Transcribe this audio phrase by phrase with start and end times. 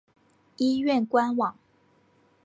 [0.57, 1.55] 医院官网